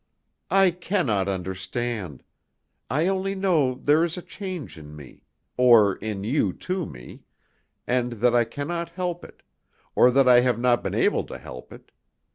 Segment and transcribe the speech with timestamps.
[0.49, 2.23] "I cannot understand.
[2.89, 5.25] I only know there is a change in me,
[5.57, 7.21] or in you to me,
[7.85, 9.43] and that I cannot help it,
[9.95, 11.91] or that I have not been able to help it.